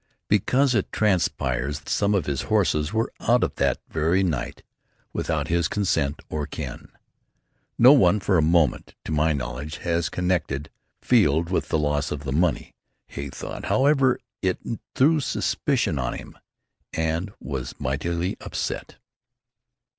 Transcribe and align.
"Because 0.27 0.73
it 0.73 0.91
transpires 0.91 1.77
that 1.77 1.87
some 1.89 2.15
of 2.15 2.25
his 2.25 2.41
horses 2.49 2.91
were 2.91 3.13
out 3.19 3.57
that 3.57 3.77
very 3.87 4.23
night 4.23 4.63
without 5.13 5.47
his 5.47 5.67
consent 5.67 6.21
or 6.27 6.47
ken. 6.47 6.87
No 7.77 7.93
one 7.93 8.19
for 8.19 8.35
a 8.35 8.41
moment, 8.41 8.95
to 9.05 9.11
my 9.11 9.31
knowledge, 9.31 9.77
has 9.85 10.09
connected 10.09 10.71
Field 11.03 11.51
with 11.51 11.67
the 11.69 11.77
loss 11.77 12.09
of 12.09 12.23
the 12.23 12.31
money. 12.33 12.73
Hay 13.09 13.29
thought, 13.29 13.65
however, 13.65 14.17
it 14.41 14.57
threw 14.95 15.19
suspicion 15.19 15.99
on 15.99 16.13
him, 16.15 16.35
and 16.91 17.31
was 17.39 17.75
mightily 17.79 18.37
upset." 18.41 18.95